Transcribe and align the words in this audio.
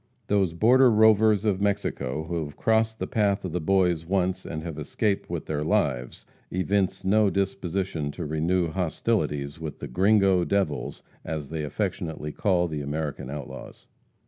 Those 0.25 0.53
border 0.55 0.89
rovers 0.89 1.45
of 1.45 1.61
Mexico 1.61 2.23
who 2.23 2.43
have 2.43 2.57
crossed 2.57 2.97
the 2.97 3.05
path 3.05 3.45
of 3.45 3.51
the 3.51 3.61
boys 3.61 4.03
once 4.03 4.47
and 4.47 4.63
have 4.63 4.79
escaped 4.79 5.29
with 5.29 5.45
their 5.45 5.63
lives, 5.63 6.25
evince 6.49 7.05
no 7.05 7.29
disposition 7.29 8.09
to 8.13 8.25
renew 8.25 8.69
hostilities 8.71 9.59
with 9.59 9.77
the 9.77 9.87
"gringo 9.87 10.43
devils," 10.43 11.03
as 11.23 11.51
they 11.51 11.63
affectionately 11.63 12.31
call 12.31 12.67
the 12.67 12.81
American 12.81 13.29
outlaws. 13.29 13.85